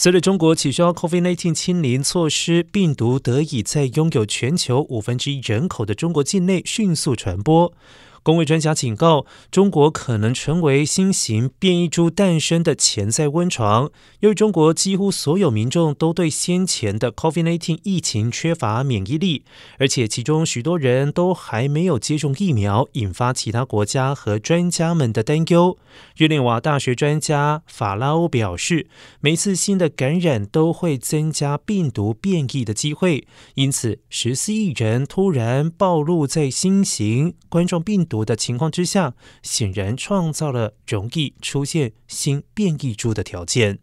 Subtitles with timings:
[0.00, 7.72] 随着中国取消 COVID-19 清零措施，病毒得以在拥有全球五分之一人口的中国境内迅速传播。
[8.28, 13.90] 工卫专家警告，中国可能成为新型变异株诞生的潜在温床。
[14.20, 19.44] 由于中国几乎所有民众都对先前的 COVID-19 疫情缺乏免疫力，
[19.78, 25.78] 而且其中许多人都还没有接种疫苗，引发其他国家和专家们的担忧。
[26.14, 28.88] 日内瓦大学专家法拉欧表示，
[29.20, 38.28] 每次新的感染都会增加病毒变异的机会，因此十四亿人突然暴露在新型冠状病毒毒。
[38.28, 43.78] 的情况之下，显然创造了容易出现新变异株的条件。